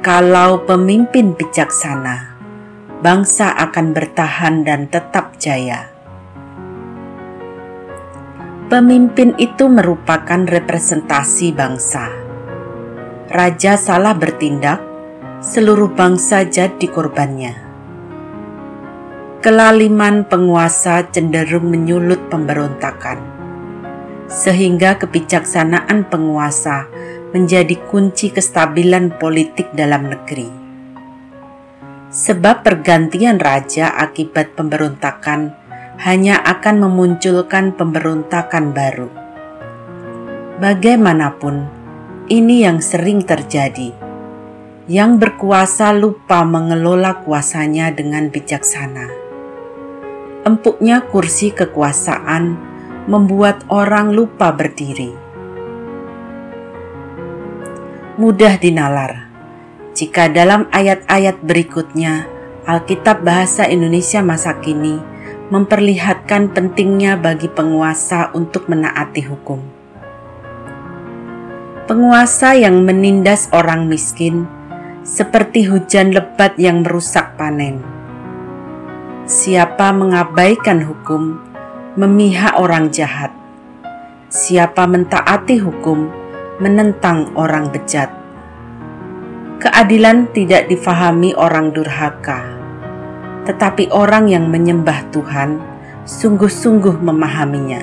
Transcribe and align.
Kalau 0.00 0.64
pemimpin 0.64 1.36
bijaksana, 1.36 2.32
bangsa 3.04 3.52
akan 3.60 3.92
bertahan 3.92 4.64
dan 4.64 4.88
tetap 4.88 5.36
jaya. 5.36 5.99
Pemimpin 8.70 9.34
itu 9.34 9.66
merupakan 9.66 10.46
representasi 10.46 11.50
bangsa. 11.50 12.06
Raja 13.26 13.74
salah 13.74 14.14
bertindak, 14.14 14.78
seluruh 15.42 15.90
bangsa 15.90 16.46
jadi 16.46 16.86
korbannya. 16.86 17.58
Kelaliman 19.42 20.22
penguasa 20.22 21.02
cenderung 21.10 21.66
menyulut 21.66 22.30
pemberontakan, 22.30 23.18
sehingga 24.30 25.02
kebijaksanaan 25.02 26.06
penguasa 26.06 26.86
menjadi 27.34 27.74
kunci 27.90 28.30
kestabilan 28.30 29.18
politik 29.18 29.74
dalam 29.74 30.14
negeri. 30.14 30.46
Sebab 32.14 32.62
pergantian 32.62 33.42
raja 33.42 33.98
akibat 33.98 34.54
pemberontakan 34.54 35.59
hanya 36.00 36.40
akan 36.40 36.88
memunculkan 36.88 37.76
pemberontakan 37.76 38.72
baru. 38.72 39.12
Bagaimanapun, 40.56 41.68
ini 42.32 42.64
yang 42.64 42.80
sering 42.80 43.20
terjadi. 43.20 43.92
Yang 44.88 45.10
berkuasa 45.20 45.92
lupa 45.92 46.40
mengelola 46.42 47.20
kuasanya 47.20 47.92
dengan 47.92 48.32
bijaksana. 48.32 49.12
Empuknya 50.48 51.04
kursi 51.04 51.52
kekuasaan 51.52 52.56
membuat 53.04 53.68
orang 53.68 54.16
lupa 54.16 54.56
berdiri. 54.56 55.12
Mudah 58.16 58.56
dinalar 58.56 59.28
jika 59.92 60.32
dalam 60.32 60.64
ayat-ayat 60.72 61.44
berikutnya 61.44 62.24
Alkitab 62.64 63.20
Bahasa 63.20 63.68
Indonesia 63.68 64.24
masa 64.24 64.56
kini 64.64 65.09
memperlihatkan 65.50 66.54
pentingnya 66.54 67.18
bagi 67.18 67.50
penguasa 67.50 68.30
untuk 68.38 68.70
menaati 68.70 69.26
hukum. 69.26 69.58
Penguasa 71.90 72.54
yang 72.54 72.86
menindas 72.86 73.50
orang 73.50 73.90
miskin 73.90 74.46
seperti 75.02 75.66
hujan 75.66 76.14
lebat 76.14 76.54
yang 76.54 76.86
merusak 76.86 77.34
panen. 77.34 77.82
Siapa 79.26 79.90
mengabaikan 79.90 80.86
hukum, 80.86 81.42
memihak 81.98 82.54
orang 82.54 82.94
jahat. 82.94 83.34
Siapa 84.30 84.86
mentaati 84.86 85.58
hukum, 85.58 86.06
menentang 86.62 87.34
orang 87.34 87.74
bejat. 87.74 88.14
Keadilan 89.58 90.30
tidak 90.30 90.70
difahami 90.70 91.34
orang 91.34 91.74
durhaka 91.74 92.59
tetapi 93.48 93.88
orang 93.92 94.28
yang 94.28 94.48
menyembah 94.52 95.08
Tuhan 95.12 95.60
sungguh-sungguh 96.04 97.00
memahaminya. 97.00 97.82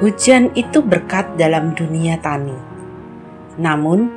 Hujan 0.00 0.48
itu 0.56 0.80
berkat 0.80 1.36
dalam 1.36 1.76
dunia 1.76 2.16
tani. 2.24 2.56
Namun, 3.60 4.08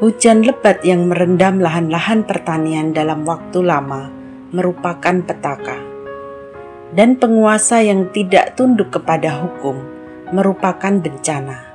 hujan 0.00 0.40
lebat 0.40 0.80
yang 0.80 1.12
merendam 1.12 1.60
lahan-lahan 1.60 2.24
pertanian 2.24 2.96
dalam 2.96 3.28
waktu 3.28 3.60
lama 3.60 4.08
merupakan 4.56 5.20
petaka. 5.20 5.76
Dan 6.96 7.20
penguasa 7.20 7.84
yang 7.84 8.08
tidak 8.16 8.56
tunduk 8.56 8.88
kepada 8.88 9.44
hukum 9.44 9.76
merupakan 10.32 10.96
bencana. 10.96 11.68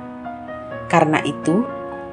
Karena 0.90 1.22
itu, 1.22 1.62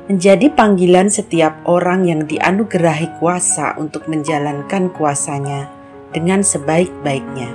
menjadi 0.08 0.48
panggilan 0.56 1.12
setiap 1.12 1.60
orang 1.68 2.08
yang 2.08 2.24
dianugerahi 2.24 3.20
kuasa 3.20 3.76
untuk 3.76 4.08
menjalankan 4.08 4.88
kuasanya 4.96 5.68
dengan 6.16 6.40
sebaik-baiknya. 6.40 7.52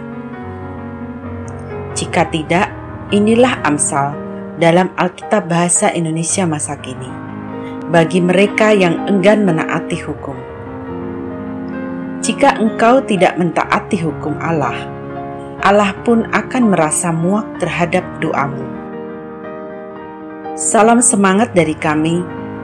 Jika 1.98 2.30
tidak, 2.30 2.70
inilah 3.10 3.58
Amsal 3.66 4.14
dalam 4.62 4.94
Alkitab 4.94 5.50
Bahasa 5.50 5.90
Indonesia 5.98 6.46
masa 6.46 6.78
kini 6.78 7.10
bagi 7.90 8.22
mereka 8.22 8.70
yang 8.70 9.10
enggan 9.10 9.50
menaati 9.50 9.98
hukum. 10.06 10.38
Jika 12.22 12.62
engkau 12.62 13.02
tidak 13.02 13.34
mentaati 13.42 13.98
hukum 13.98 14.38
Allah, 14.38 14.78
Allah 15.66 15.90
pun 16.06 16.30
akan 16.30 16.64
merasa 16.70 17.10
muak 17.10 17.58
terhadap 17.58 18.06
doamu. 18.22 18.62
Salam 20.54 21.02
semangat 21.02 21.58
dari 21.58 21.74
kami 21.74 22.43